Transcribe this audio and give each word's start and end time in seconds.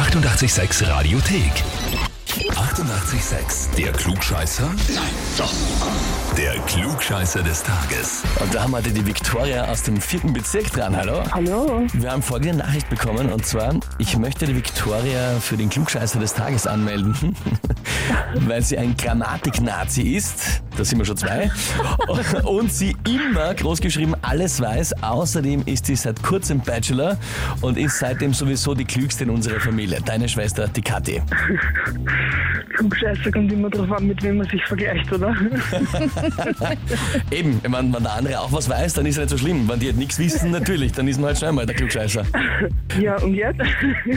886 0.00 0.88
Radiothek. 0.88 1.52
88,6. 2.48 3.76
Der 3.76 3.92
Klugscheißer? 3.92 4.64
Nein, 4.94 5.10
doch. 5.36 5.52
Der 6.38 6.54
Klugscheißer 6.60 7.42
des 7.42 7.62
Tages. 7.62 8.22
Und 8.40 8.54
da 8.54 8.62
haben 8.62 8.70
wir 8.70 8.78
heute 8.78 8.92
die 8.92 9.04
Viktoria 9.04 9.66
aus 9.66 9.82
dem 9.82 10.00
vierten 10.00 10.32
Bezirk 10.32 10.72
dran. 10.72 10.96
Hallo. 10.96 11.22
Hallo. 11.30 11.82
Wir 11.92 12.12
haben 12.12 12.22
folgende 12.22 12.64
Nachricht 12.64 12.88
bekommen 12.88 13.30
und 13.30 13.44
zwar, 13.44 13.74
ich 13.98 14.16
möchte 14.16 14.46
die 14.46 14.56
Viktoria 14.56 15.38
für 15.38 15.58
den 15.58 15.68
Klugscheißer 15.68 16.18
des 16.18 16.32
Tages 16.32 16.66
anmelden, 16.66 17.36
weil 18.34 18.62
sie 18.62 18.78
ein 18.78 18.96
Grammatik-Nazi 18.96 20.02
ist. 20.02 20.62
Da 20.76 20.84
sind 20.84 20.98
wir 20.98 21.04
schon 21.04 21.16
zwei. 21.16 21.50
Und 22.44 22.72
sie 22.72 22.96
immer, 23.06 23.54
großgeschrieben, 23.54 24.14
alles 24.22 24.60
weiß. 24.60 25.02
Außerdem 25.02 25.62
ist 25.66 25.86
sie 25.86 25.96
seit 25.96 26.22
kurzem 26.22 26.60
Bachelor 26.60 27.18
und 27.60 27.76
ist 27.76 27.98
seitdem 27.98 28.32
sowieso 28.32 28.74
die 28.74 28.84
klügste 28.84 29.24
in 29.24 29.30
unserer 29.30 29.60
Familie. 29.60 29.98
Deine 30.04 30.28
Schwester, 30.28 30.68
die 30.68 30.80
Kathi. 30.80 31.20
Klugscheißer 32.76 33.30
kommt 33.30 33.52
immer 33.52 33.68
drauf 33.68 33.90
an, 33.92 34.06
mit 34.06 34.22
wem 34.22 34.38
man 34.38 34.48
sich 34.48 34.64
vergleicht, 34.64 35.12
oder? 35.12 35.36
Eben, 37.30 37.60
wenn, 37.62 37.72
wenn 37.92 38.02
der 38.02 38.12
andere 38.12 38.40
auch 38.40 38.52
was 38.52 38.68
weiß, 38.68 38.94
dann 38.94 39.06
ist 39.06 39.16
es 39.16 39.20
nicht 39.20 39.30
so 39.30 39.38
schlimm. 39.38 39.68
Wenn 39.68 39.80
die 39.80 39.86
halt 39.86 39.96
nichts 39.96 40.18
wissen, 40.18 40.50
natürlich, 40.50 40.92
dann 40.92 41.06
ist 41.08 41.18
man 41.18 41.26
halt 41.28 41.38
schnell 41.38 41.52
mal 41.52 41.66
der 41.66 41.74
Klugscheißer. 41.74 42.24
ja, 43.00 43.16
und 43.18 43.34
jetzt? 43.34 43.60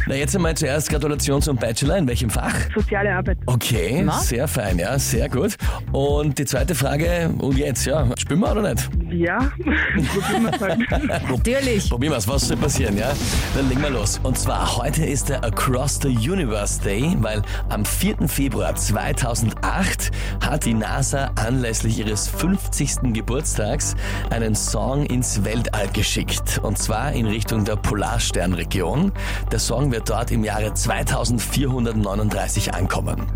Na, 0.08 0.16
jetzt 0.16 0.36
einmal 0.36 0.56
zuerst 0.56 0.90
Gratulation 0.90 1.42
zum 1.42 1.58
Bachelor. 1.58 1.98
In 1.98 2.08
welchem 2.08 2.30
Fach? 2.30 2.54
Soziale 2.74 3.14
Arbeit. 3.14 3.38
Okay, 3.48 3.83
Na? 4.06 4.20
sehr 4.20 4.48
fein, 4.48 4.80
ja, 4.80 4.98
sehr 4.98 5.30
gut. 5.30 5.56
Und 5.92 6.38
die 6.38 6.46
zweite 6.46 6.76
Frage, 6.76 7.30
und 7.40 7.58
jetzt, 7.58 7.86
ja, 7.86 8.08
spielen 8.18 8.40
wir 8.40 8.52
oder 8.52 8.74
nicht? 8.74 8.90
Ja, 9.14 9.38
probieren 9.58 10.44
wir 10.44 10.60
halt. 10.60 11.30
Natürlich. 11.30 11.90
Probieren 11.90 12.14
wir 12.14 12.18
es, 12.18 12.28
was 12.28 12.48
soll 12.48 12.58
passieren, 12.58 12.98
ja? 12.98 13.12
Dann 13.56 13.70
legen 13.70 13.84
wir 13.84 13.92
los. 13.92 14.20
Und 14.24 14.40
zwar, 14.40 14.78
heute 14.78 15.06
ist 15.06 15.30
der 15.30 15.44
Across 15.44 16.00
the 16.02 16.08
Universe 16.08 16.82
Day, 16.82 17.16
weil 17.20 17.44
am 17.70 17.86
4. 17.86 18.28
Februar 18.28 18.76
2008 18.76 20.10
hat 20.44 20.66
die 20.66 20.74
NASA 20.74 21.30
anlässlich 21.36 22.00
ihres 22.00 22.28
50. 22.28 23.14
Geburtstags 23.14 23.96
einen 24.32 24.56
Song 24.56 25.06
ins 25.06 25.44
Weltall 25.44 25.90
geschickt. 25.94 26.60
Und 26.64 26.80
zwar 26.80 27.12
in 27.12 27.28
Richtung 27.28 27.66
der 27.66 27.76
Polarsternregion. 27.76 29.12
Der 29.52 29.60
Song 29.60 29.92
wird 29.92 30.10
dort 30.10 30.32
im 30.32 30.44
Jahre 30.44 30.74
2439 30.74 32.74
ankommen. 32.74 33.28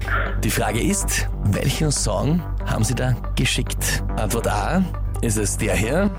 Die 0.43 0.49
Frage 0.49 0.81
ist, 0.81 1.27
welchen 1.43 1.91
Song 1.91 2.41
haben 2.65 2.83
sie 2.83 2.95
da 2.95 3.15
geschickt? 3.35 4.03
Antwort 4.15 4.47
A. 4.47 4.83
Ist 5.21 5.37
es 5.37 5.57
der 5.57 5.75
hier? 5.75 6.11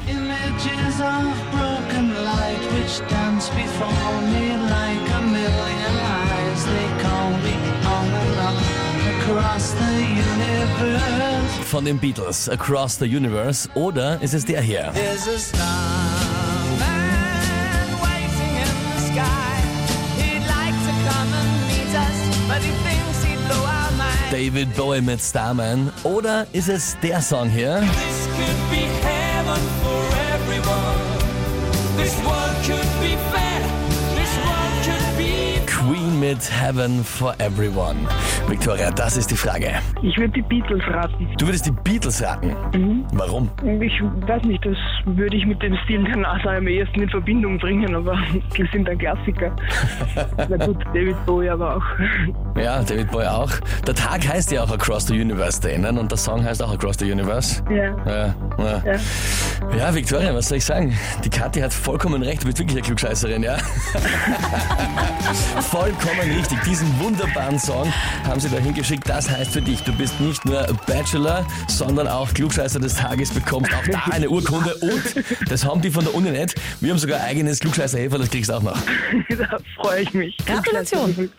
Von 11.65 11.85
den 11.85 11.99
Beatles, 11.99 12.49
Across 12.49 12.99
the 12.99 13.05
Universe, 13.05 13.69
oder 13.75 14.21
ist 14.21 14.35
es 14.35 14.45
der 14.45 14.61
hier? 14.61 14.93
David 24.39 24.77
Bowie 24.77 25.01
mit 25.01 25.21
Starman, 25.21 25.91
oder 26.05 26.47
ist 26.53 26.69
es 26.69 26.97
der 27.03 27.21
Song 27.21 27.51
hier? 27.51 27.81
This 27.81 28.29
could 28.37 28.71
be 28.71 28.87
heaven 29.03 29.61
for 29.83 30.28
mit 36.19 36.39
Heaven 36.51 37.05
for 37.05 37.35
Everyone. 37.39 37.97
Victoria, 38.49 38.91
das 38.91 39.17
ist 39.17 39.31
die 39.31 39.37
Frage. 39.37 39.73
Ich 40.03 40.17
würde 40.17 40.33
die 40.33 40.43
Beatles 40.43 40.83
raten. 40.89 41.29
Du 41.39 41.47
würdest 41.47 41.67
die 41.67 41.71
Beatles 41.71 42.23
raten. 42.23 42.55
Warum? 43.13 43.51
Ich 43.81 43.93
weiß 44.27 44.43
nicht, 44.45 44.65
das 44.65 44.77
würde 45.05 45.37
ich 45.37 45.47
mit 45.47 45.63
dem 45.63 45.77
Stil 45.85 46.03
der 46.05 46.17
NASA 46.17 46.57
am 46.57 46.67
ehesten 46.67 47.03
in 47.03 47.09
Verbindung 47.09 47.59
bringen, 47.59 47.95
aber 47.95 48.19
die 48.57 48.69
sind 48.73 48.89
ein 48.89 48.99
Klassiker. 48.99 49.55
Na 50.49 50.67
gut, 50.67 50.79
David 50.95 51.27
Bowie 51.27 51.51
aber 51.51 51.77
auch. 51.77 51.85
Ja, 52.61 52.83
David 52.83 53.11
Bowie 53.11 53.27
auch. 53.27 53.53
Der 53.87 53.95
Tag 53.95 54.27
heißt 54.27 54.51
ja 54.51 54.65
auch 54.65 54.71
Across 54.71 55.07
the 55.09 55.21
Universe 55.21 55.61
Day, 55.61 55.79
ne? 55.79 55.89
und 55.91 56.11
der 56.11 56.19
Song 56.19 56.45
heißt 56.45 56.63
auch 56.63 56.73
Across 56.73 56.99
the 56.99 57.11
Universe. 57.11 57.63
Ja. 57.71 57.97
Ja, 58.07 58.35
ja. 58.59 58.83
Ja. 58.85 58.99
Ja, 59.77 59.95
Victoria, 59.95 60.35
was 60.35 60.49
soll 60.49 60.59
ich 60.59 60.65
sagen? 60.65 60.97
Die 61.25 61.31
Kathi 61.31 61.61
hat 61.61 61.73
vollkommen 61.73 62.23
recht, 62.23 62.43
du 62.43 62.47
bist 62.47 62.59
wirklich 62.59 62.77
eine 62.77 62.87
Klugscheißerin, 62.87 63.43
ja? 63.43 63.59
vollkommen 65.71 66.31
richtig. 66.37 66.59
Diesen 66.63 66.99
wunderbaren 67.01 67.59
Song 67.59 67.93
haben 68.25 68.41
sie 68.41 68.49
da 68.49 68.59
hingeschickt. 68.59 69.09
Das 69.09 69.29
heißt 69.29 69.53
für 69.53 69.63
dich, 69.63 69.83
du 69.83 69.93
bist 69.93 70.21
nicht 70.21 70.45
nur 70.45 70.67
Bachelor, 70.87 71.47
sondern 71.67 72.09
auch 72.09 72.33
Klugscheißer 72.33 72.81
des 72.81 72.95
Tages, 72.95 73.31
bekommst 73.31 73.73
auch 73.75 73.87
da 73.91 74.05
eine 74.11 74.29
Urkunde 74.29 74.75
und 74.77 75.25
das 75.49 75.65
haben 75.65 75.81
die 75.81 75.91
von 75.91 76.05
der 76.05 76.15
Uni 76.15 76.31
nicht. 76.31 76.55
Wir 76.81 76.91
haben 76.91 76.99
sogar 76.99 77.21
ein 77.21 77.27
eigenes 77.27 77.61
Klugscheißerhefer, 77.61 78.19
das 78.19 78.31
kriegst 78.31 78.51
du 78.51 78.55
auch 78.55 78.63
noch. 78.63 78.79
da 79.29 79.59
freue 79.77 80.03
ich 80.03 80.15
mich. 80.15 80.37
Gratulation. 80.47 81.31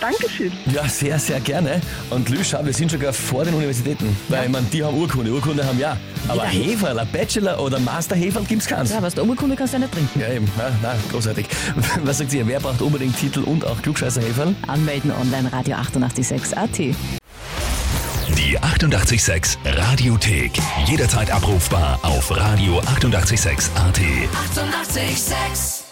Dankeschön. 0.00 0.52
Ja, 0.72 0.88
sehr, 0.88 1.18
sehr 1.18 1.40
gerne. 1.40 1.80
Und 2.10 2.28
Lü, 2.28 2.38
schau, 2.42 2.64
wir 2.64 2.72
sind 2.72 2.90
sogar 2.90 3.12
vor 3.12 3.44
den 3.44 3.54
Universitäten. 3.54 4.16
Weil, 4.28 4.46
ich 4.46 4.50
meine, 4.50 4.66
die 4.72 4.82
haben 4.82 4.96
Urkunde, 4.96 5.30
Urkunde 5.30 5.64
haben 5.64 5.78
ja. 5.78 5.96
Aber 6.28 6.44
Heferl, 6.44 6.98
ein 6.98 7.08
Bachelor 7.12 7.60
oder 7.64 7.80
Master 7.80 8.14
Heferl 8.16 8.44
gibt's 8.44 8.66
keins. 8.66 8.90
Ja, 8.90 9.02
was 9.02 9.14
der 9.14 9.24
Urkunde 9.24 9.56
kannst 9.56 9.74
du 9.74 9.78
ja 9.78 9.80
nicht 9.84 9.92
trinken. 9.94 10.20
Ja, 10.20 10.28
eben. 10.28 10.46
Ja, 10.58 10.70
na, 10.82 10.94
großartig. 11.10 11.46
Was 12.04 12.18
sagt 12.18 12.32
ihr? 12.32 12.46
Wer 12.46 12.60
braucht 12.60 12.82
unbedingt 12.82 13.18
Titel 13.18 13.40
und 13.40 13.64
auch 13.66 13.80
Klugscheißer 13.82 14.20
Heferl? 14.20 14.54
Anmelden 14.66 15.10
online 15.10 15.52
Radio 15.52 15.76
886 15.76 16.56
AT. 16.56 16.78
Die 16.78 18.58
88,6 18.58 19.56
Radiothek. 19.64 20.52
Jederzeit 20.86 21.30
abrufbar 21.30 21.98
auf 22.02 22.30
radio886.at. 22.30 24.00
88,6. 24.00 25.04
Eighty-eight, 25.04 25.18
sex. 25.18 25.83